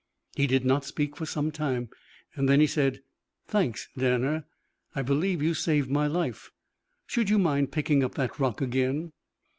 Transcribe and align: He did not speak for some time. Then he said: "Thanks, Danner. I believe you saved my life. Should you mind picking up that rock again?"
He 0.35 0.47
did 0.47 0.65
not 0.65 0.83
speak 0.83 1.15
for 1.15 1.27
some 1.27 1.51
time. 1.51 1.89
Then 2.35 2.59
he 2.59 2.65
said: 2.65 3.03
"Thanks, 3.45 3.87
Danner. 3.95 4.45
I 4.95 5.03
believe 5.03 5.43
you 5.43 5.53
saved 5.53 5.91
my 5.91 6.07
life. 6.07 6.49
Should 7.05 7.29
you 7.29 7.37
mind 7.37 7.71
picking 7.71 8.03
up 8.03 8.15
that 8.15 8.39
rock 8.39 8.61
again?" 8.61 9.11